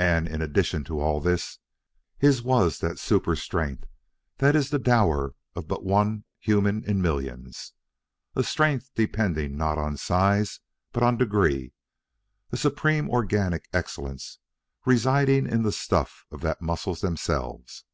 And 0.00 0.26
in 0.26 0.42
addition 0.42 0.82
to 0.86 0.98
all 0.98 1.20
this, 1.20 1.58
his 2.18 2.42
was 2.42 2.80
that 2.80 2.98
super 2.98 3.36
strength 3.36 3.84
that 4.38 4.56
is 4.56 4.70
the 4.70 4.80
dower 4.80 5.36
of 5.54 5.68
but 5.68 5.84
one 5.84 6.24
human 6.40 6.82
in 6.82 7.00
millions 7.00 7.72
a 8.34 8.42
strength 8.42 8.90
depending 8.96 9.56
not 9.56 9.78
on 9.78 9.96
size 9.96 10.58
but 10.90 11.04
on 11.04 11.16
degree, 11.18 11.72
a 12.50 12.56
supreme 12.56 13.08
organic 13.08 13.68
excellence 13.72 14.40
residing 14.84 15.46
in 15.46 15.62
the 15.62 15.70
stuff 15.70 16.24
of 16.32 16.40
the 16.40 16.56
muscles 16.60 17.00
themselves. 17.00 17.84